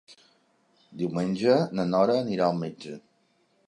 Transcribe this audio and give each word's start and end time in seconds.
Diumenge 1.03 1.59
na 1.81 1.87
Nora 1.93 2.19
anirà 2.25 2.49
al 2.51 2.63
metge. 2.67 3.01